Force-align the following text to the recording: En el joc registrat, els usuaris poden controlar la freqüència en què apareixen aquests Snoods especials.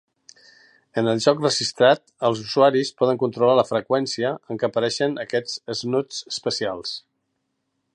En 1.01 1.09
el 1.11 1.19
joc 1.25 1.43
registrat, 1.43 2.01
els 2.29 2.41
usuaris 2.45 2.91
poden 3.03 3.21
controlar 3.25 3.59
la 3.61 3.67
freqüència 3.71 4.35
en 4.49 4.63
què 4.63 4.71
apareixen 4.73 5.17
aquests 5.27 5.63
Snoods 5.83 6.27
especials. 6.35 7.01